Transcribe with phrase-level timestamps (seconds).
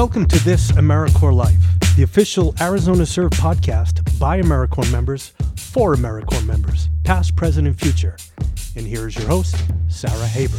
[0.00, 1.62] Welcome to This AmeriCorps Life,
[1.94, 8.16] the official Arizona Serve podcast by AmeriCorps members for AmeriCorps members, past, present, and future.
[8.76, 9.56] And here's your host,
[9.88, 10.56] Sarah Haber.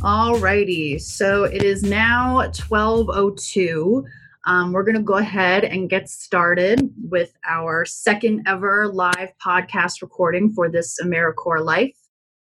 [0.00, 4.04] Alrighty, so it is now 1202.
[4.44, 10.02] Um, we're going to go ahead and get started with our second ever live podcast
[10.02, 12.01] recording for this AmeriCorps Life.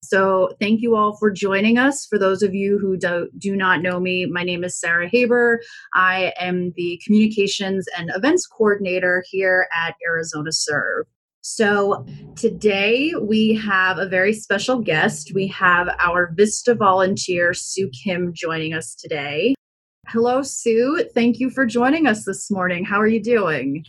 [0.09, 2.07] So, thank you all for joining us.
[2.07, 5.61] For those of you who do, do not know me, my name is Sarah Haber.
[5.95, 11.07] I am the Communications and Events Coordinator here at Arizona Serve.
[11.41, 12.07] So,
[12.37, 15.33] today we have a very special guest.
[15.35, 19.55] We have our Vista volunteer, Sue Kim, joining us today.
[20.09, 21.09] Hello, Sue.
[21.15, 22.85] Thank you for joining us this morning.
[22.85, 23.85] How are you doing?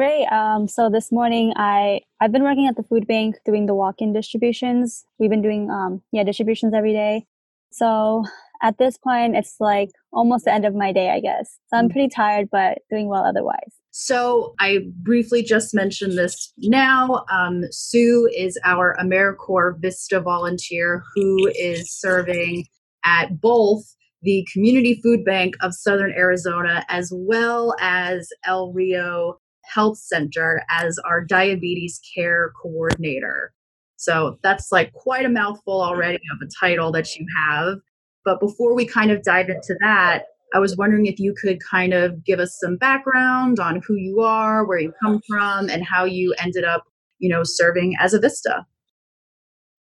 [0.00, 0.24] Great.
[0.32, 4.14] Um, so this morning, I I've been working at the food bank doing the walk-in
[4.14, 5.04] distributions.
[5.18, 7.26] We've been doing um, yeah distributions every day.
[7.70, 8.24] So
[8.62, 11.58] at this point, it's like almost the end of my day, I guess.
[11.66, 11.92] So I'm mm.
[11.92, 13.74] pretty tired, but doing well otherwise.
[13.90, 17.26] So I briefly just mentioned this now.
[17.30, 22.64] Um, Sue is our AmeriCorps Vista volunteer who is serving
[23.04, 23.82] at both
[24.22, 29.36] the Community Food Bank of Southern Arizona as well as El Rio
[29.72, 33.52] Health Center as our diabetes care coordinator.
[33.96, 37.76] So that's like quite a mouthful already of a title that you have.
[38.24, 41.92] But before we kind of dive into that, I was wondering if you could kind
[41.92, 46.04] of give us some background on who you are, where you come from, and how
[46.04, 46.84] you ended up,
[47.18, 48.66] you know, serving as a Vista.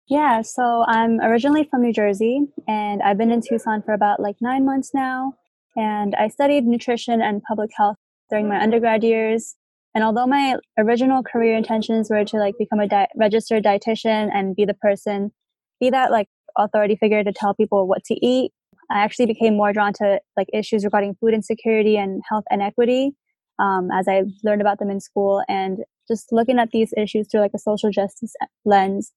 [0.09, 4.37] Yeah, so I'm originally from New Jersey and I've been in Tucson for about like
[4.39, 5.33] nine months now.
[5.75, 7.97] And I studied nutrition and public health
[8.29, 9.55] during my undergrad years.
[9.97, 14.55] And although my original career intentions were to like become a di- registered dietitian and
[14.55, 15.31] be the person,
[15.79, 18.51] be that like authority figure to tell people what to eat,
[18.91, 23.13] I actually became more drawn to like issues regarding food insecurity and health inequity
[23.57, 27.41] um, as I learned about them in school and just looking at these issues through
[27.41, 29.13] like a social justice lens.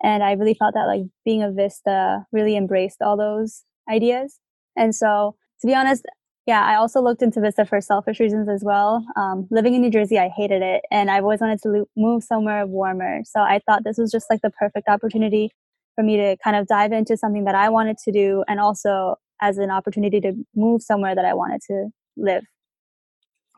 [0.00, 4.38] And I really felt that like being a Vista really embraced all those ideas.
[4.76, 6.06] And so to be honest,
[6.46, 9.04] yeah, I also looked into Vista for selfish reasons as well.
[9.16, 12.66] Um, living in New Jersey, I hated it, and I've always wanted to move somewhere
[12.66, 13.20] warmer.
[13.24, 15.50] So I thought this was just like the perfect opportunity
[15.94, 19.16] for me to kind of dive into something that I wanted to do, and also
[19.42, 22.44] as an opportunity to move somewhere that I wanted to live.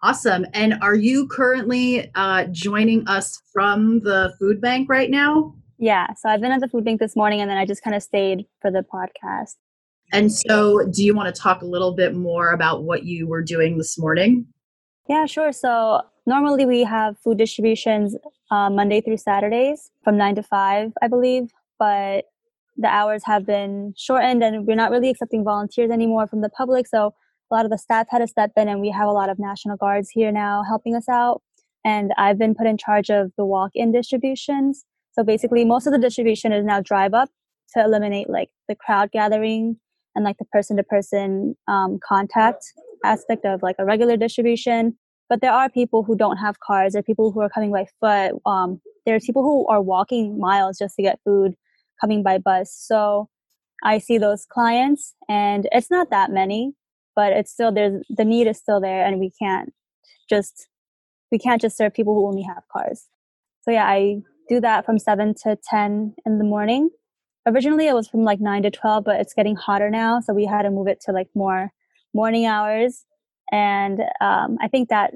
[0.03, 0.47] Awesome.
[0.53, 5.55] And are you currently uh, joining us from the food bank right now?
[5.79, 6.09] Yeah.
[6.15, 8.03] So I've been at the food bank this morning, and then I just kind of
[8.03, 9.55] stayed for the podcast.
[10.13, 13.43] And so, do you want to talk a little bit more about what you were
[13.43, 14.47] doing this morning?
[15.09, 15.53] Yeah, sure.
[15.53, 18.15] So, normally we have food distributions
[18.51, 21.51] uh, Monday through Saturdays from 9 to 5, I believe.
[21.79, 22.27] But
[22.77, 26.87] the hours have been shortened and we're not really accepting volunteers anymore from the public.
[26.87, 27.15] So,
[27.51, 29.39] a lot of the staff had to step in, and we have a lot of
[29.39, 31.43] National Guards here now helping us out.
[31.85, 34.85] And I've been put in charge of the walk in distributions.
[35.13, 37.31] So, basically, most of the distribution is now drive up
[37.75, 39.79] to eliminate like the crowd gathering
[40.15, 41.57] and like the person to person
[42.07, 42.73] contact
[43.05, 44.97] aspect of like a regular distribution.
[45.29, 46.93] But there are people who don't have cars.
[46.93, 48.41] There are people who are coming by foot.
[48.45, 51.55] Um, there's people who are walking miles just to get food
[52.01, 52.75] coming by bus.
[52.75, 53.29] So
[53.83, 56.75] I see those clients, and it's not that many,
[57.17, 59.73] but it's still there's the need is still there, and we can't
[60.29, 60.69] just
[61.31, 63.09] we can't just serve people who only have cars.
[63.63, 66.91] So yeah, I do that from seven to ten in the morning,
[67.47, 70.47] originally it was from like 9 to 12 but it's getting hotter now so we
[70.47, 71.73] had to move it to like more
[72.15, 73.05] morning hours.
[73.51, 75.15] And um, i think that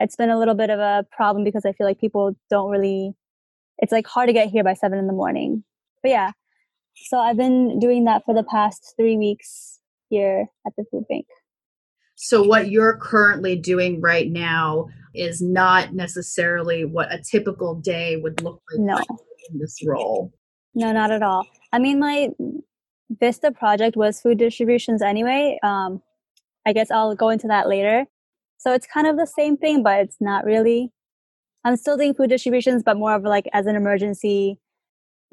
[0.00, 3.14] it's been a little bit of a problem because i feel like people don't really
[3.78, 5.64] it's like hard to get here by 7 in the morning.
[6.02, 6.32] But yeah.
[6.96, 9.80] So i've been doing that for the past three weeks
[10.10, 11.26] here at the food bank.
[12.16, 18.42] So what you're currently doing right now is not necessarily what a typical day would
[18.42, 18.98] look like no.
[19.50, 20.32] in this role.
[20.74, 21.46] No, not at all.
[21.74, 22.30] I mean, my
[23.18, 25.58] Vista project was food distributions anyway.
[25.64, 26.02] Um,
[26.64, 28.06] I guess I'll go into that later.
[28.58, 30.92] So it's kind of the same thing, but it's not really.
[31.64, 34.60] I'm still doing food distributions, but more of like as an emergency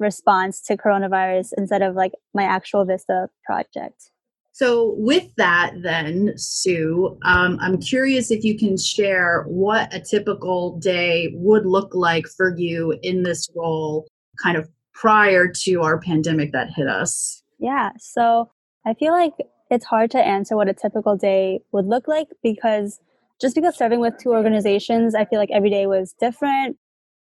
[0.00, 4.10] response to coronavirus instead of like my actual Vista project.
[4.50, 10.78] So, with that, then, Sue, um, I'm curious if you can share what a typical
[10.80, 14.06] day would look like for you in this role,
[14.42, 17.42] kind of prior to our pandemic that hit us?
[17.58, 17.90] Yeah.
[17.98, 18.50] So
[18.86, 19.34] I feel like
[19.70, 23.00] it's hard to answer what a typical day would look like because
[23.40, 26.76] just because serving with two organizations, I feel like every day was different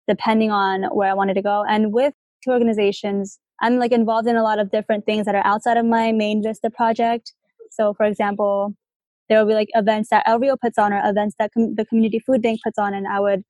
[0.07, 1.63] depending on where I wanted to go.
[1.67, 2.13] And with
[2.43, 5.85] two organizations, I'm like involved in a lot of different things that are outside of
[5.85, 7.33] my main Vista project.
[7.71, 8.75] So, for example,
[9.27, 11.85] there will be like events that El Rio puts on or events that com- the
[11.85, 13.43] community food bank puts on, and I would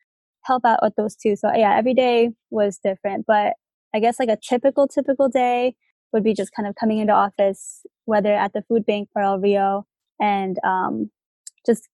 [0.43, 1.35] help out with those too.
[1.35, 3.25] So, yeah, every day was different.
[3.27, 3.53] But
[3.95, 5.73] I guess like a typical, typical day
[6.11, 9.39] would be just kind of coming into office, whether at the food bank or El
[9.39, 9.87] Rio,
[10.19, 11.09] and um,
[11.65, 11.87] just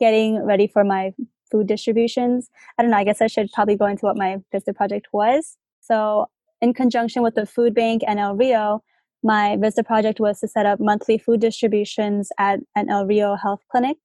[0.00, 1.12] getting ready for my
[1.48, 2.50] food distributions.
[2.76, 5.56] I don't know, I guess I should probably go into what my Vista project was.
[5.80, 6.26] So,
[6.60, 8.82] in conjunction with the food bank and El Rio,
[9.22, 13.60] my Vista project was to set up monthly food distributions at an El Rio health
[13.70, 13.98] clinic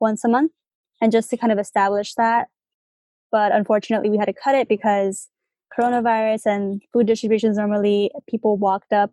[0.00, 0.52] once a month
[1.02, 2.48] and just to kind of establish that.
[3.30, 5.28] But unfortunately, we had to cut it because
[5.76, 9.12] coronavirus and food distributions normally people walked up,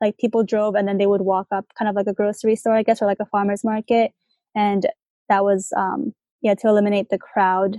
[0.00, 2.74] like people drove and then they would walk up, kind of like a grocery store,
[2.74, 4.12] I guess, or like a farmer's market.
[4.54, 4.86] And
[5.28, 6.12] that was, um,
[6.42, 7.76] yeah, to eliminate the crowd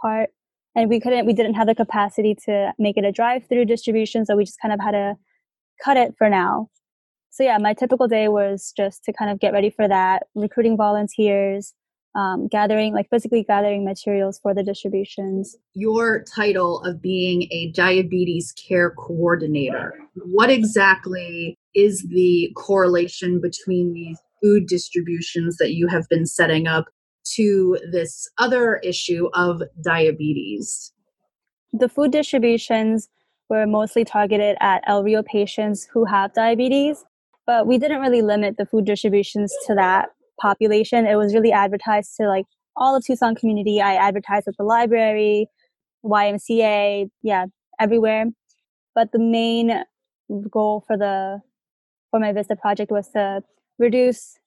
[0.00, 0.30] part.
[0.74, 4.24] And we couldn't, we didn't have the capacity to make it a drive through distribution.
[4.24, 5.16] So we just kind of had to
[5.84, 6.68] cut it for now.
[7.30, 10.76] So yeah, my typical day was just to kind of get ready for that, recruiting
[10.76, 11.74] volunteers,
[12.14, 15.56] um, gathering, like physically gathering materials for the distributions.
[15.74, 24.18] Your title of being a diabetes care coordinator, what exactly is the correlation between these
[24.42, 26.86] food distributions that you have been setting up
[27.34, 30.92] to this other issue of diabetes?
[31.72, 33.08] The food distributions
[33.48, 37.04] were mostly targeted at El Rio patients who have diabetes,
[37.46, 40.10] but we didn't really limit the food distributions to that
[40.40, 41.06] population.
[41.06, 42.46] It was really advertised to like
[42.76, 43.80] all of Tucson community.
[43.80, 45.48] I advertised at the library,
[46.04, 47.46] YMCA, yeah,
[47.80, 48.26] everywhere.
[48.94, 49.84] But the main
[50.50, 51.40] goal for the
[52.10, 53.42] for my Vista project was to
[53.78, 54.38] reduce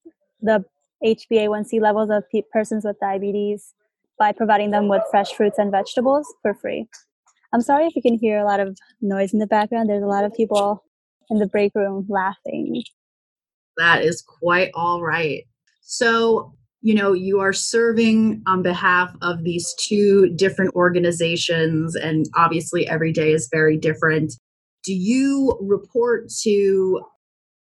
[0.42, 0.64] the
[1.04, 3.74] HbA1c levels of pe- persons with diabetes
[4.18, 6.88] by providing them with fresh fruits and vegetables for free.
[7.54, 9.90] I'm sorry if you can hear a lot of noise in the background.
[9.90, 10.84] There's a lot of people
[11.30, 12.84] in the break room laughing.
[13.78, 15.44] That is quite all right.
[15.92, 22.88] So, you know, you are serving on behalf of these two different organizations, and obviously
[22.88, 24.34] every day is very different.
[24.86, 27.02] Do you report to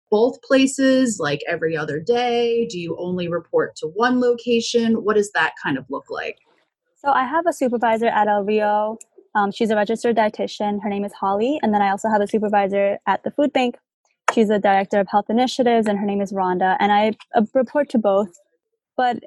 [0.10, 2.66] both places like every other day?
[2.68, 5.04] Do you only report to one location?
[5.04, 6.38] What does that kind of look like?
[6.96, 8.98] So, I have a supervisor at El Rio
[9.36, 10.82] um, she's a registered dietitian.
[10.82, 11.60] Her name is Holly.
[11.64, 13.78] And then I also have a supervisor at the food bank.
[14.34, 16.76] She's a director of health initiatives, and her name is Rhonda.
[16.80, 18.30] And I uh, report to both.
[18.98, 19.24] But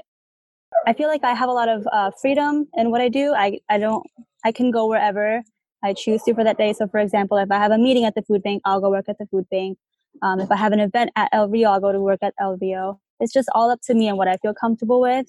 [0.87, 3.33] I feel like I have a lot of uh, freedom in what I do.
[3.35, 4.07] I, I don't,
[4.45, 5.43] I can go wherever
[5.85, 6.73] I choose to for that day.
[6.73, 9.09] So, for example, if I have a meeting at the food bank, I'll go work
[9.09, 9.79] at the food bank.
[10.23, 13.01] Um, if I have an event at Rio, I'll go to work at Rio.
[13.21, 15.27] It's just all up to me and what I feel comfortable with.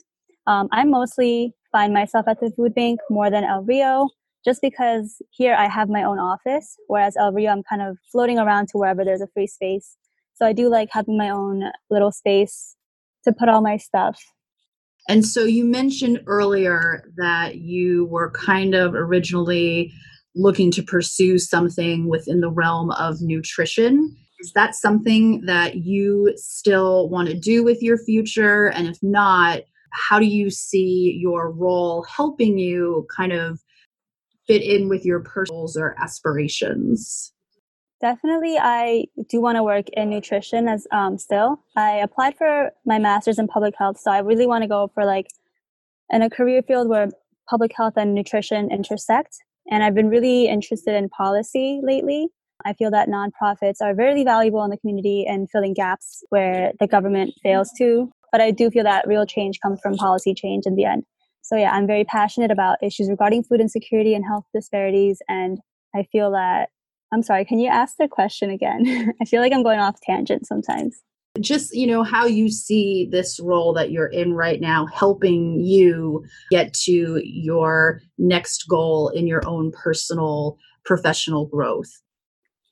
[0.48, 4.10] Um, I mostly find myself at the food bank more than Rio
[4.46, 8.40] just because here I have my own office, whereas El Rio, I'm kind of floating
[8.40, 9.98] around to wherever there's a free space.
[10.36, 12.76] So I do like having my own little space
[13.24, 14.22] to put all my stuff.
[15.10, 19.92] And so you mentioned earlier that you were kind of originally
[20.36, 24.16] looking to pursue something within the realm of nutrition.
[24.40, 28.68] Is that something that you still want to do with your future?
[28.68, 29.62] And if not,
[29.92, 33.60] how do you see your role helping you kind of
[34.48, 37.34] fit in with your personals or aspirations?
[38.00, 41.64] Definitely, I do want to work in nutrition as um, still.
[41.76, 45.04] I applied for my master's in public health, so I really want to go for
[45.04, 45.28] like
[46.12, 47.10] in a career field where
[47.50, 49.38] public health and nutrition intersect.
[49.70, 52.28] And I've been really interested in policy lately.
[52.66, 56.88] I feel that nonprofits are very valuable in the community and filling gaps where the
[56.88, 58.12] government fails to.
[58.32, 61.04] But I do feel that real change comes from policy change in the end.
[61.48, 65.22] So yeah, I'm very passionate about issues regarding food insecurity and health disparities.
[65.30, 65.60] And
[65.96, 66.72] I feel that,
[67.14, 69.14] I'm sorry, can you ask the question again?
[69.22, 71.02] I feel like I'm going off tangent sometimes.
[71.40, 76.26] Just, you know, how you see this role that you're in right now helping you
[76.52, 82.02] get to your next goal in your own personal professional growth.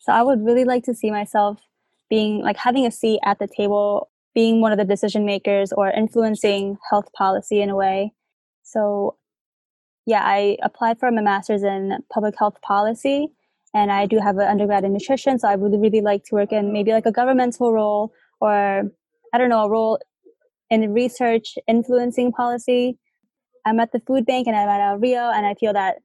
[0.01, 1.61] So I would really like to see myself
[2.09, 5.91] being like having a seat at the table, being one of the decision makers or
[5.91, 8.11] influencing health policy in a way
[8.75, 9.15] so,
[10.05, 13.27] yeah, I applied for my master's in public health policy,
[13.73, 15.39] and I do have an undergrad in nutrition.
[15.39, 18.83] So, I would really like to work in maybe like a governmental role or
[19.33, 19.99] I don't know, a role
[20.69, 22.97] in research influencing policy.
[23.65, 25.97] I'm at the food bank and I'm at El Rio, and I feel that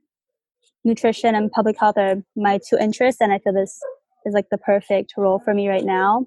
[0.84, 3.78] nutrition and public health are my two interests, and I feel this
[4.24, 6.26] is like the perfect role for me right now.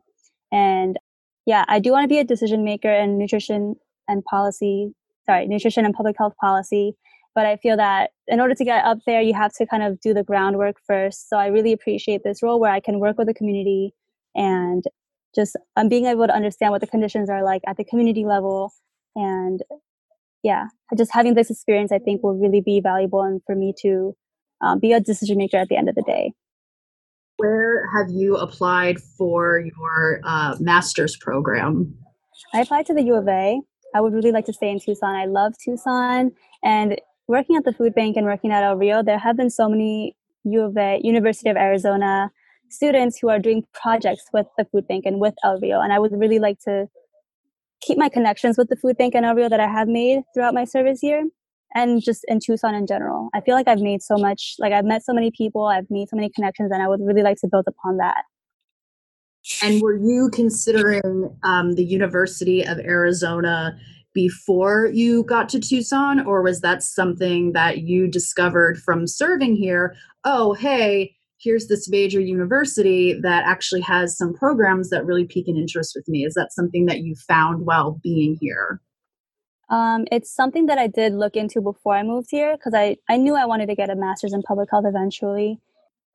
[0.51, 0.97] And
[1.45, 3.75] yeah, I do want to be a decision maker in nutrition
[4.07, 4.93] and policy
[5.25, 6.95] sorry, nutrition and public health policy.
[7.35, 9.99] But I feel that in order to get up there, you have to kind of
[10.01, 11.29] do the groundwork first.
[11.29, 13.93] So I really appreciate this role where I can work with the community
[14.35, 14.83] and
[15.35, 18.71] just um, being able to understand what the conditions are like at the community level
[19.15, 19.61] and
[20.43, 20.65] yeah
[20.97, 24.15] just having this experience i think will really be valuable and for me to
[24.61, 26.33] um, be a decision maker at the end of the day
[27.37, 31.93] where have you applied for your uh, master's program
[32.53, 33.59] i applied to the u of a
[33.93, 36.31] i would really like to stay in tucson i love tucson
[36.63, 39.69] and working at the food bank and working at el rio there have been so
[39.69, 42.31] many u of a university of arizona
[42.73, 45.79] students who are doing projects with the food bank and with El Rio.
[45.79, 46.87] And I would really like to
[47.81, 50.53] keep my connections with the food bank and El Rio that I have made throughout
[50.53, 51.23] my service year
[51.75, 53.29] and just in Tucson in general.
[53.33, 56.09] I feel like I've made so much, like I've met so many people, I've made
[56.09, 58.23] so many connections, and I would really like to build upon that.
[59.61, 63.77] And were you considering um, the University of Arizona
[64.13, 69.95] before you got to Tucson, or was that something that you discovered from serving here?
[70.23, 75.57] Oh, hey, here's this major university that actually has some programs that really pique an
[75.57, 76.23] interest with me.
[76.23, 78.79] Is that something that you found while being here?
[79.69, 83.17] Um, it's something that I did look into before I moved here because I, I
[83.17, 85.59] knew I wanted to get a master's in public health eventually.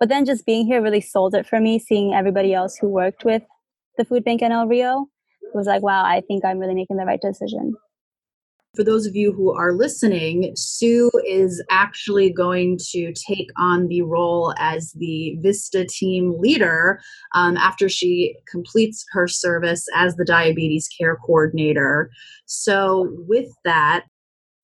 [0.00, 3.24] But then just being here really sold it for me, seeing everybody else who worked
[3.24, 3.42] with
[3.96, 5.06] the food bank in El Rio
[5.54, 7.74] was like, wow, I think I'm really making the right decision
[8.78, 14.02] for those of you who are listening, Sue is actually going to take on the
[14.02, 17.00] role as the Vista team leader
[17.34, 22.08] um, after she completes her service as the diabetes care coordinator.
[22.46, 24.04] So, with that,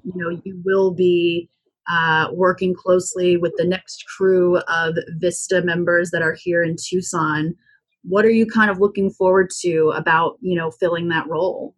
[0.04, 1.48] you know, you will be
[1.88, 7.54] uh, working closely with the next crew of Vista members that are here in Tucson.
[8.02, 11.74] What are you kind of looking forward to about, you know, filling that role?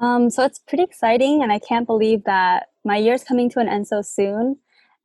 [0.00, 3.68] Um, so it's pretty exciting, and I can't believe that my year's coming to an
[3.68, 4.56] end so soon.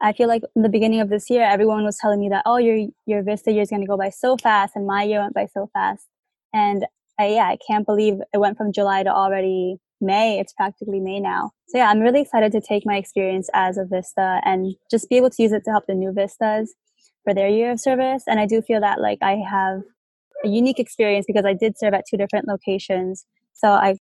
[0.01, 2.57] I feel like in the beginning of this year, everyone was telling me that, oh,
[2.57, 5.35] your your Vista year is going to go by so fast, and my year went
[5.35, 6.07] by so fast.
[6.53, 6.85] And
[7.19, 10.39] I, yeah, I can't believe it went from July to already May.
[10.39, 11.51] It's practically May now.
[11.69, 15.17] So yeah, I'm really excited to take my experience as a Vista and just be
[15.17, 16.73] able to use it to help the new Vistas
[17.23, 18.23] for their year of service.
[18.27, 19.81] And I do feel that like I have
[20.45, 23.25] a unique experience because I did serve at two different locations.
[23.53, 23.95] So I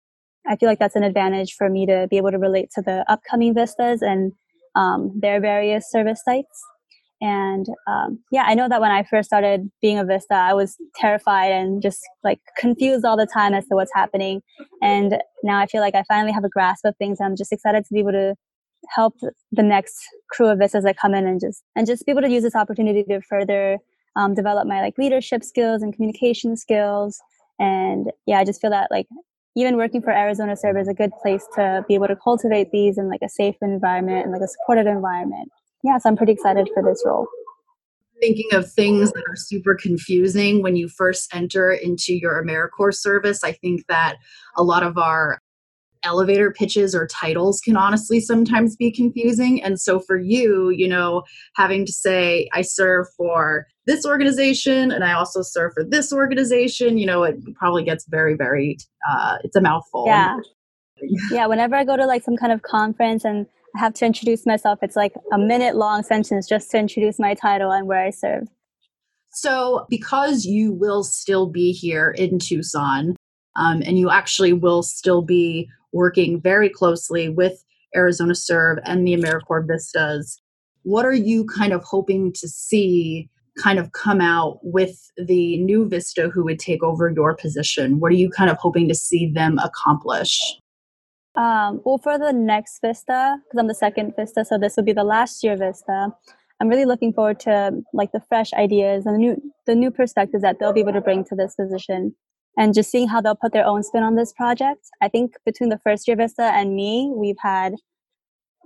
[0.48, 3.04] I feel like that's an advantage for me to be able to relate to the
[3.10, 4.32] upcoming vistas and
[4.76, 6.62] um, their various service sites.
[7.20, 10.76] And um, yeah, I know that when I first started being a Vista, I was
[10.94, 14.42] terrified and just like confused all the time as to what's happening.
[14.82, 17.18] And now I feel like I finally have a grasp of things.
[17.20, 18.34] I'm just excited to be able to
[18.88, 19.14] help
[19.50, 19.96] the next
[20.30, 22.54] crew of Vistas that come in and just and just be able to use this
[22.54, 23.78] opportunity to further
[24.16, 27.20] um, develop my like leadership skills and communication skills.
[27.58, 29.06] And yeah, I just feel that like
[29.56, 32.98] even working for Arizona Serve is a good place to be able to cultivate these
[32.98, 35.50] in like a safe environment and like a supported environment.
[35.82, 37.26] Yeah, so I'm pretty excited for this role.
[38.20, 43.44] Thinking of things that are super confusing when you first enter into your AmeriCorps service,
[43.44, 44.16] I think that
[44.56, 45.38] a lot of our
[46.02, 49.62] elevator pitches or titles can honestly sometimes be confusing.
[49.62, 51.24] And so for you, you know,
[51.56, 56.96] having to say, I serve for this organization and I also serve for this organization,
[56.96, 58.78] you know, it probably gets very, very,
[59.08, 60.04] uh, it's a mouthful.
[60.06, 60.38] Yeah.
[61.30, 61.46] yeah.
[61.46, 64.96] Whenever I go to like some kind of conference and have to introduce myself, it's
[64.96, 68.48] like a minute long sentence just to introduce my title and where I serve.
[69.32, 73.16] So, because you will still be here in Tucson,
[73.56, 77.62] um, and you actually will still be working very closely with
[77.94, 80.40] Arizona Serve and the AmeriCorps Vistas.
[80.82, 83.28] What are you kind of hoping to see
[83.58, 88.00] kind of come out with the new Vista who would take over your position?
[88.00, 90.40] What are you kind of hoping to see them accomplish?
[91.36, 94.94] Um, well, for the next Vista, because I'm the second Vista, so this will be
[94.94, 96.08] the last year Vista.
[96.60, 100.42] I'm really looking forward to like the fresh ideas and the new the new perspectives
[100.42, 102.14] that they'll be able to bring to this position
[102.56, 104.86] and just seeing how they'll put their own spin on this project.
[105.02, 107.74] I think between the first year Vista and me, we've had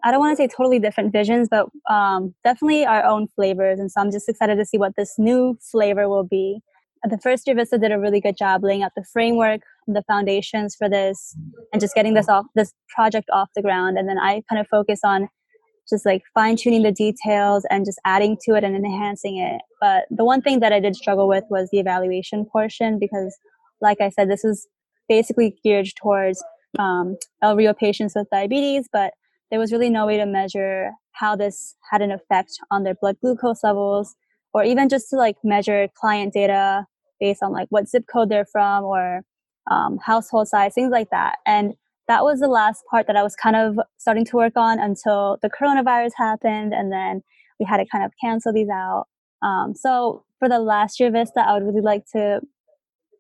[0.05, 3.79] I don't want to say totally different visions, but um, definitely our own flavors.
[3.81, 6.61] And so I'm just excited to see what this new flavor will be.
[7.09, 10.75] The first year Vista did a really good job laying out the framework, the foundations
[10.77, 11.35] for this,
[11.73, 13.97] and just getting this off this project off the ground.
[13.97, 15.29] And then I kind of focus on
[15.89, 19.63] just like fine tuning the details and just adding to it and enhancing it.
[19.81, 23.37] But the one thing that I did struggle with was the evaluation portion because
[23.81, 24.69] like I said, this is
[25.09, 26.45] basically geared towards
[26.79, 29.15] um, El Rio patients with diabetes, but
[29.51, 33.17] there was really no way to measure how this had an effect on their blood
[33.21, 34.15] glucose levels,
[34.53, 36.87] or even just to like measure client data
[37.21, 39.21] based on like what zip code they're from or
[39.71, 41.37] um, household size, things like that.
[41.47, 41.75] And
[42.09, 45.39] that was the last part that I was kind of starting to work on until
[45.43, 47.23] the coronavirus happened, and then
[47.61, 49.07] we had to kind of cancel these out.
[49.43, 52.41] Um, so for the last year Vista, I would really like to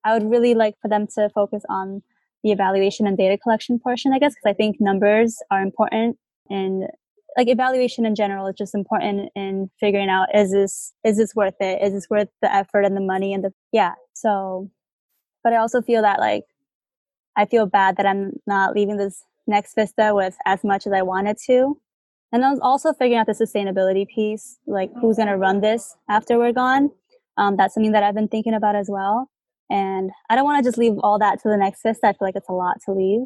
[0.04, 2.02] I would really like for them to focus on
[2.42, 6.16] the evaluation and data collection portion, I guess, because I think numbers are important
[6.48, 6.84] and
[7.40, 11.54] like evaluation in general is just important in figuring out is this is this worth
[11.58, 11.82] it?
[11.82, 13.94] Is this worth the effort and the money and the yeah.
[14.12, 14.70] So
[15.42, 16.44] but I also feel that like
[17.38, 21.00] I feel bad that I'm not leaving this next Vista with as much as I
[21.00, 21.78] wanted to.
[22.30, 26.38] And was also figuring out the sustainability piece, like who's going to run this after
[26.38, 26.90] we're gone.
[27.38, 29.30] Um, that's something that I've been thinking about as well.
[29.70, 32.08] And I don't want to just leave all that to the next Vista.
[32.08, 33.22] I feel like it's a lot to leave.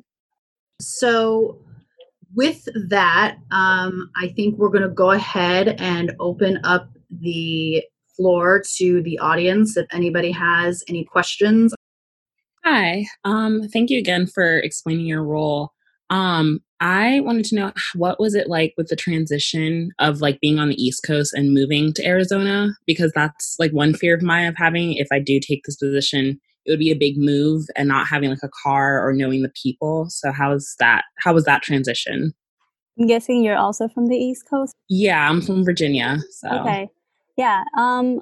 [0.80, 1.58] So,
[2.34, 7.84] with that, um, I think we're going to go ahead and open up the
[8.16, 11.74] floor to the audience if anybody has any questions
[12.64, 13.04] Hi.
[13.24, 15.72] Um, thank you again for explaining your role.
[16.08, 20.58] Um, I wanted to know what was it like with the transition of like being
[20.58, 24.46] on the East Coast and moving to Arizona because that's like one fear of mine
[24.46, 27.88] of having if I do take this position, it would be a big move and
[27.88, 30.06] not having like a car or knowing the people.
[30.08, 32.32] So how's that how was that transition?
[32.98, 34.74] I'm guessing you're also from the East Coast?
[34.88, 36.18] Yeah, I'm from Virginia.
[36.30, 36.88] So Okay.
[37.36, 37.64] Yeah.
[37.76, 38.20] Um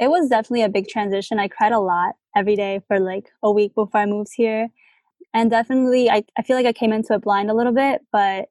[0.00, 1.38] it was definitely a big transition.
[1.38, 4.68] I cried a lot every day for like a week before I moved here.
[5.34, 8.48] And definitely, I, I feel like I came into it blind a little bit, but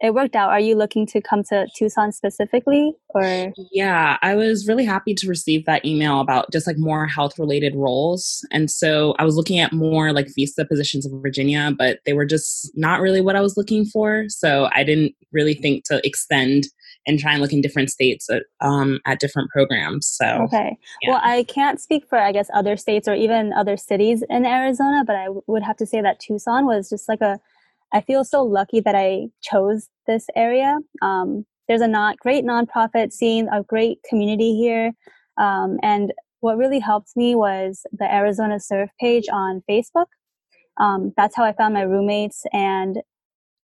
[0.00, 0.50] it worked out.
[0.50, 5.28] Are you looking to come to Tucson specifically or Yeah, I was really happy to
[5.28, 8.44] receive that email about just like more health related roles.
[8.50, 12.26] And so I was looking at more like Vista positions in Virginia, but they were
[12.26, 14.24] just not really what I was looking for.
[14.28, 16.64] So I didn't really think to extend
[17.06, 20.06] and try and look in different states at, um, at different programs.
[20.06, 20.76] So Okay.
[21.02, 21.10] yeah.
[21.10, 25.04] Well, I can't speak for I guess other states or even other cities in Arizona,
[25.06, 27.38] but I w- would have to say that Tucson was just like a
[27.92, 30.78] I feel so lucky that I chose this area.
[31.02, 34.92] Um, there's a not great nonprofit scene, a great community here,
[35.38, 40.06] um, and what really helped me was the Arizona Serve page on Facebook.
[40.78, 42.98] Um, that's how I found my roommates, and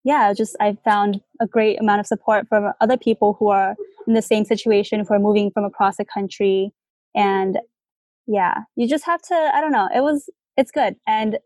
[0.04, 4.14] yeah, just I found a great amount of support from other people who are in
[4.14, 6.72] the same situation, who are moving from across the country,
[7.14, 7.58] and
[8.26, 9.50] yeah, you just have to.
[9.54, 9.88] I don't know.
[9.94, 11.38] It was it's good, and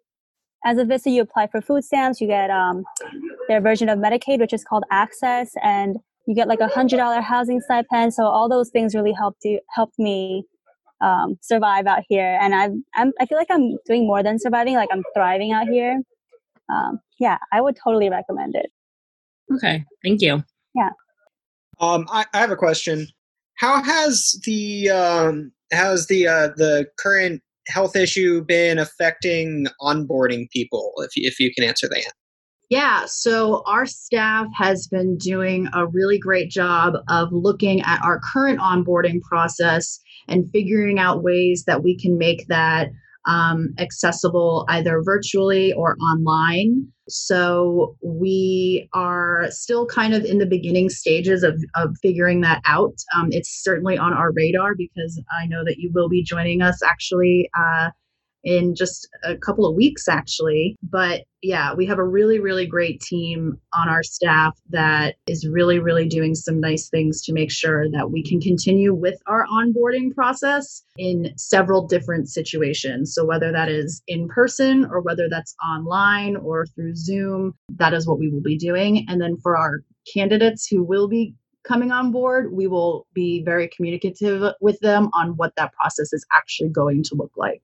[0.64, 2.20] as a Vista, you apply for food stamps.
[2.20, 2.85] You get um,
[3.48, 5.96] their version of Medicaid, which is called AHCCCS, and
[6.27, 8.14] you get like a hundred dollar housing stipend.
[8.14, 10.44] So all those things really helped you helped me
[11.00, 12.38] um, survive out here.
[12.40, 14.74] And I've, I'm I feel like I'm doing more than surviving.
[14.74, 16.00] Like I'm thriving out here.
[16.72, 18.70] Um, yeah, I would totally recommend it.
[19.55, 20.42] okay, thank you.
[20.74, 20.90] Yeah.
[21.79, 23.07] Um, I, I have a question.
[23.57, 30.92] How has the um, has the uh, the current health issue been affecting onboarding people?
[30.98, 32.12] If you, if you can answer that.
[32.70, 38.20] Yeah, so our staff has been doing a really great job of looking at our
[38.33, 42.88] current onboarding process and figuring out ways that we can make that
[43.27, 46.87] um, accessible either virtually or online.
[47.09, 52.95] So we are still kind of in the beginning stages of, of figuring that out.
[53.17, 56.83] Um, it's certainly on our radar because I know that you will be joining us
[56.83, 57.91] actually uh,
[58.45, 63.01] in just a couple of weeks actually but yeah we have a really really great
[63.01, 67.89] team on our staff that is really really doing some nice things to make sure
[67.91, 73.15] that we can continue with our onboarding process in several different situations.
[73.15, 78.07] So whether that is in person or whether that's online or through zoom that is
[78.07, 79.05] what we will be doing.
[79.09, 81.35] And then for our candidates who will be
[81.67, 86.25] coming on board we will be very communicative with them on what that process is
[86.37, 87.63] actually going to look like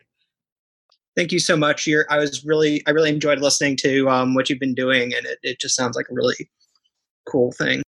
[1.16, 1.86] Thank you so much.
[1.86, 5.26] You're, I was really I really enjoyed listening to um, what you've been doing, and
[5.26, 6.48] it, it just sounds like a really
[7.28, 7.82] cool thing.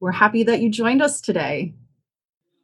[0.00, 1.74] We're happy that you joined us today.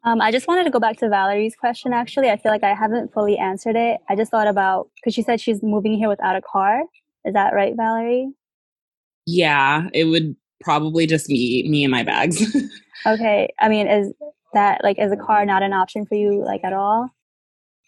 [0.03, 1.93] Um, I just wanted to go back to Valerie's question.
[1.93, 4.01] Actually, I feel like I haven't fully answered it.
[4.09, 6.83] I just thought about because she said she's moving here without a car.
[7.25, 8.33] Is that right, Valerie?
[9.27, 12.57] Yeah, it would probably just be me and my bags.
[13.07, 13.49] Okay.
[13.59, 14.13] I mean, is
[14.53, 17.09] that like is a car not an option for you like at all?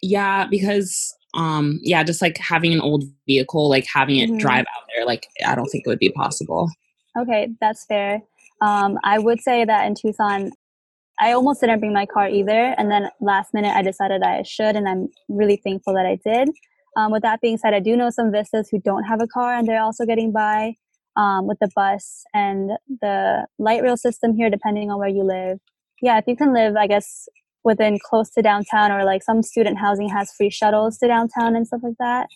[0.03, 4.39] yeah, because um yeah, just like having an old vehicle, like having it Mhm.
[4.39, 6.69] drive out there, like I don't think it would be possible.
[7.17, 8.21] Okay, that's fair.
[8.61, 10.51] Um, I would say that in Tucson,
[11.19, 14.75] I almost didn't bring my car either, and then last minute I decided I should,
[14.75, 16.49] and I'm really thankful that I did.
[16.97, 19.53] Um, with that being said, I do know some Vistas who don't have a car,
[19.55, 20.75] and they're also getting by
[21.15, 25.59] um, with the bus and the light rail system here, depending on where you live.
[26.01, 27.27] Yeah, if you can live, I guess
[27.63, 31.67] within close to downtown, or like some student housing has free shuttles to downtown and
[31.67, 32.27] stuff like that,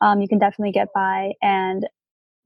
[0.00, 1.32] um, you can definitely get by.
[1.42, 1.86] And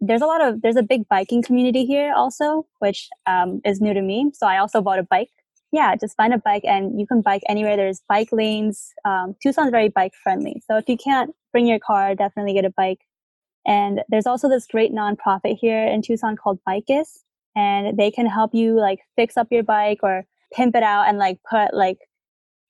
[0.00, 3.92] there's a lot of there's a big biking community here also which um, is new
[3.92, 5.28] to me so i also bought a bike
[5.72, 7.76] yeah, just find a bike and you can bike anywhere.
[7.76, 8.92] There's bike lanes.
[9.04, 10.62] Um, Tucson's very bike friendly.
[10.66, 13.00] So if you can't bring your car, definitely get a bike.
[13.66, 17.18] And there's also this great nonprofit here in Tucson called BICAS,
[17.54, 20.24] and they can help you like fix up your bike or
[20.54, 21.98] pimp it out and like put like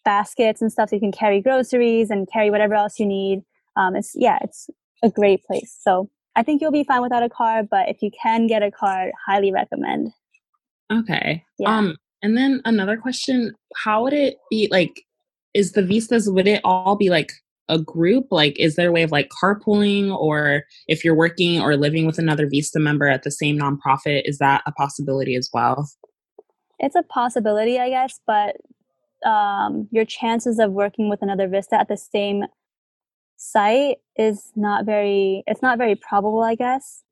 [0.04, 3.42] baskets and stuff so you can carry groceries and carry whatever else you need.
[3.76, 4.68] Um, it's yeah, it's
[5.02, 5.76] a great place.
[5.80, 8.70] So I think you'll be fine without a car, but if you can get a
[8.70, 10.12] car, highly recommend.
[10.92, 11.44] Okay.
[11.58, 11.76] Yeah.
[11.76, 15.02] Um, and then another question: How would it be like?
[15.54, 17.32] Is the vistas would it all be like
[17.68, 18.26] a group?
[18.30, 22.18] Like, is there a way of like carpooling, or if you're working or living with
[22.18, 25.90] another Vista member at the same nonprofit, is that a possibility as well?
[26.78, 28.56] It's a possibility, I guess, but
[29.24, 32.44] um, your chances of working with another Vista at the same
[33.36, 35.42] site is not very.
[35.46, 37.02] It's not very probable, I guess.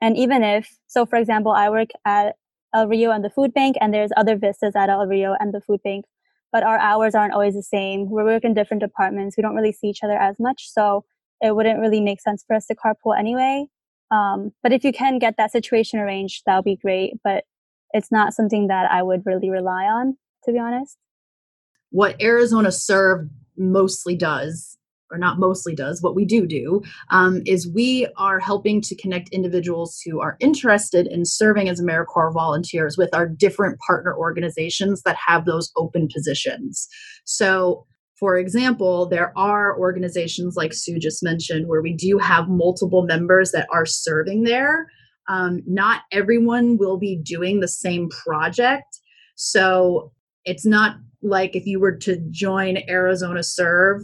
[0.00, 2.36] And even if, so for example, I work at
[2.74, 5.60] El Rio and the food bank, and there's other vistas at El Rio and the
[5.60, 6.04] food bank.
[6.52, 8.10] But our hours aren't always the same.
[8.10, 9.36] We work in different departments.
[9.36, 11.04] We don't really see each other as much, so
[11.40, 13.66] it wouldn't really make sense for us to carpool anyway.
[14.10, 17.14] Um, but if you can get that situation arranged, that would be great.
[17.24, 17.44] But
[17.92, 20.98] it's not something that I would really rely on, to be honest.
[21.94, 24.76] What Arizona Serve mostly does
[25.12, 29.28] or not mostly does, what we do do, um, is we are helping to connect
[29.28, 35.14] individuals who are interested in serving as AmeriCorps volunteers with our different partner organizations that
[35.24, 36.88] have those open positions.
[37.24, 37.86] So,
[38.18, 43.52] for example, there are organizations like Sue just mentioned where we do have multiple members
[43.52, 44.88] that are serving there.
[45.28, 48.98] Um, not everyone will be doing the same project.
[49.36, 50.10] So,
[50.44, 54.02] it's not like if you were to join Arizona Serve,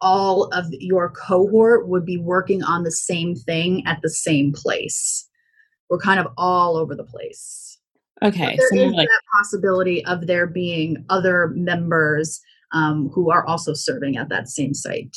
[0.00, 5.28] all of your cohort would be working on the same thing at the same place.
[5.88, 7.78] We're kind of all over the place.
[8.22, 8.56] Okay.
[8.56, 12.40] But there is like- that possibility of there being other members
[12.72, 15.16] um, who are also serving at that same site.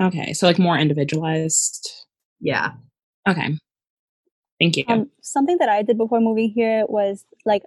[0.00, 0.32] Okay.
[0.32, 2.06] So like more individualized.
[2.40, 2.72] Yeah.
[3.28, 3.58] Okay.
[4.60, 4.84] Thank you.
[4.86, 7.64] Um, something that I did before moving here was like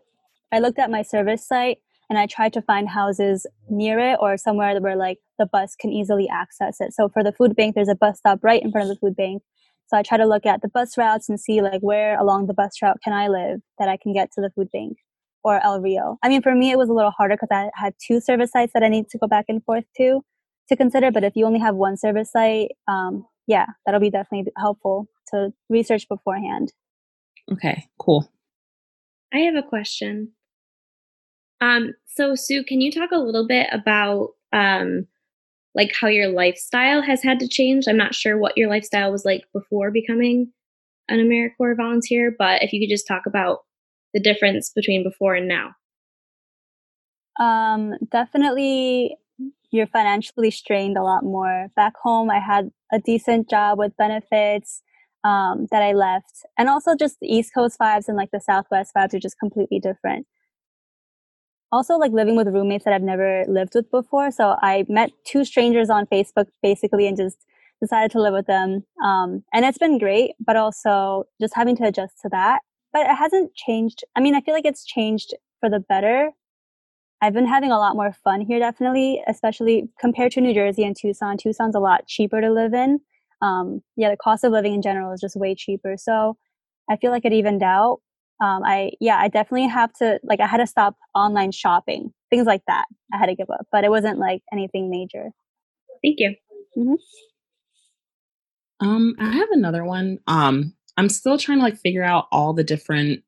[0.51, 1.79] I looked at my service site
[2.13, 5.91] and I tried to find houses near it or somewhere where like the bus can
[5.91, 6.93] easily access it.
[6.93, 9.15] So for the food bank, there's a bus stop right in front of the food
[9.15, 9.41] bank.
[9.87, 12.53] So I try to look at the bus routes and see like where along the
[12.53, 14.97] bus route can I live that I can get to the food bank
[15.43, 16.19] or El Rio.
[16.21, 18.73] I mean, for me, it was a little harder because I had two service sites
[18.75, 20.21] that I need to go back and forth to
[20.69, 21.09] to consider.
[21.09, 25.51] But if you only have one service site, um, yeah, that'll be definitely helpful to
[25.67, 26.73] research beforehand.
[27.51, 28.31] Okay, cool.
[29.33, 30.33] I have a question.
[31.63, 35.07] Um, so Sue, can you talk a little bit about um,
[35.73, 37.85] like how your lifestyle has had to change?
[37.87, 40.51] I'm not sure what your lifestyle was like before becoming
[41.07, 43.59] an AmeriCorps volunteer, but if you could just talk about
[44.13, 45.71] the difference between before and now.
[47.39, 49.15] Um, definitely
[49.71, 51.67] you're financially strained a lot more.
[51.75, 54.83] Back home, I had a decent job with benefits
[55.23, 56.45] um, that I left.
[56.57, 59.79] And also just the East Coast vibes and like the Southwest vibes are just completely
[59.79, 60.27] different
[61.73, 64.29] also like living with roommates that I've never lived with before.
[64.29, 67.37] So I met two strangers on Facebook basically and just
[67.81, 68.83] decided to live with them.
[69.03, 72.59] Um, and it's been great, but also just having to adjust to that.
[72.93, 74.03] But it hasn't changed.
[74.15, 76.29] I mean, I feel like it's changed for the better.
[77.21, 80.95] I've been having a lot more fun here, definitely, especially compared to New Jersey and
[80.95, 81.37] Tucson.
[81.37, 82.99] Tucson's a lot cheaper to live in.
[83.41, 85.95] Um, yeah, the cost of living in general is just way cheaper.
[85.97, 86.37] So
[86.89, 87.99] I feel like it evened out
[88.41, 92.45] um, I yeah, I definitely have to like I had to stop online shopping, things
[92.45, 92.85] like that.
[93.13, 95.29] I had to give up, but it wasn't like anything major.
[96.03, 96.35] Thank you.
[96.77, 96.93] Mm-hmm.
[98.85, 100.19] Um, I have another one.
[100.27, 103.23] Um, I'm still trying to like figure out all the different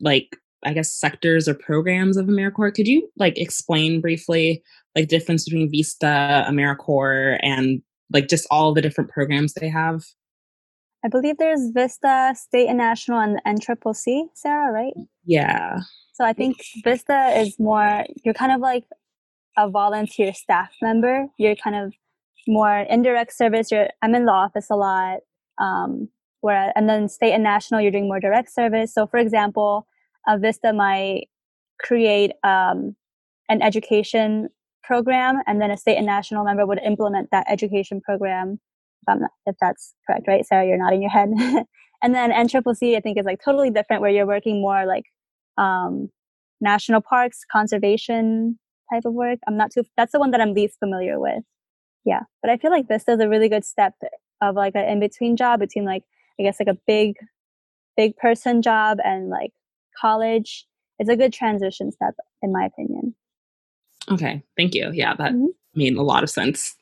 [0.00, 2.74] like I guess sectors or programs of AmeriCorps.
[2.74, 4.62] Could you like explain briefly
[4.96, 10.04] like difference between Vista, AmeriCorps, and like just all the different programs they have?
[11.04, 14.94] I believe there's Vista, State and National, and triple c Sarah, right?
[15.24, 15.80] Yeah.
[16.12, 18.84] So I think Vista is more, you're kind of like
[19.56, 21.26] a volunteer staff member.
[21.38, 21.92] You're kind of
[22.46, 23.70] more indirect service.
[23.70, 25.20] You're, I'm in the office a lot.
[25.58, 26.08] Um,
[26.40, 28.92] where, and then State and National, you're doing more direct service.
[28.92, 29.86] So for example,
[30.26, 31.28] a Vista might
[31.80, 32.96] create um,
[33.48, 34.48] an education
[34.82, 38.58] program, and then a State and National member would implement that education program
[39.08, 40.44] if, not, if that's correct, right?
[40.46, 41.30] Sarah, you're nodding your head.
[42.02, 45.04] and then NCCC, I think, is like totally different where you're working more like
[45.58, 46.10] um,
[46.60, 48.58] national parks, conservation
[48.92, 49.38] type of work.
[49.46, 51.42] I'm not too, that's the one that I'm least familiar with.
[52.04, 52.20] Yeah.
[52.42, 53.94] But I feel like this is a really good step
[54.40, 56.02] of like an in between job between like,
[56.38, 57.14] I guess, like a big,
[57.96, 59.52] big person job and like
[60.00, 60.66] college.
[60.98, 63.14] it's a good transition step in my opinion.
[64.10, 64.90] Okay, thank you.
[64.92, 65.46] Yeah, that mm-hmm.
[65.74, 66.74] made a lot of sense.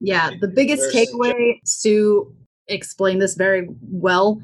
[0.00, 2.32] Yeah, the biggest takeaway, Sue
[2.68, 4.40] explained this very well.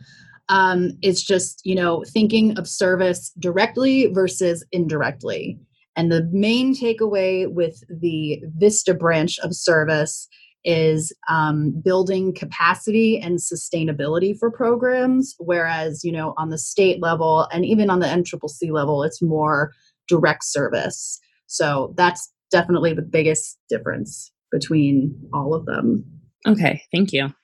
[0.49, 5.59] Um, it's just, you know, thinking of service directly versus indirectly.
[5.97, 10.29] And the main takeaway with the Vista branch of service
[10.65, 17.47] is um, building capacity and sustainability for programs, whereas, you know, on the state level
[17.53, 19.73] and even on the NCCC level, it's more
[20.09, 21.21] direct service.
[21.47, 26.05] So that's definitely the biggest difference between all of them.
[26.47, 27.35] Okay, thank you.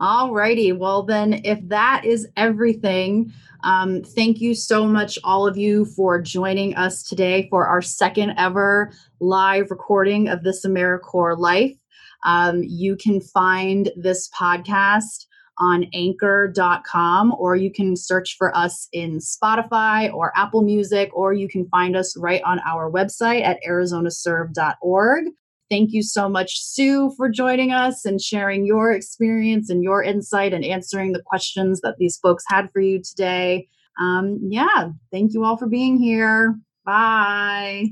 [0.00, 0.72] All righty.
[0.72, 6.20] Well, then, if that is everything, um, thank you so much, all of you, for
[6.20, 11.76] joining us today for our second ever live recording of This AmeriCorps Life.
[12.24, 15.26] Um, you can find this podcast
[15.58, 21.48] on anchor.com or you can search for us in Spotify or Apple Music or you
[21.48, 25.26] can find us right on our website at arizonaserve.org.
[25.72, 30.52] Thank you so much, Sue, for joining us and sharing your experience and your insight
[30.52, 33.68] and answering the questions that these folks had for you today.
[33.98, 36.58] Um, yeah, thank you all for being here.
[36.84, 37.86] Bye.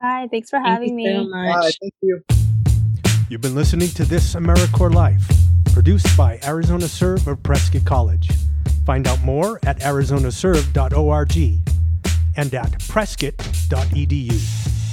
[0.00, 0.28] Bye.
[0.30, 1.12] Thanks for having me.
[1.12, 1.72] So Bye.
[1.80, 2.22] Thank you.
[3.28, 5.28] You've been listening to This AmeriCorps Life,
[5.72, 8.30] produced by Arizona Serve of Prescott College.
[8.86, 11.36] Find out more at arizonaserve.org
[12.36, 14.83] and at prescott.edu.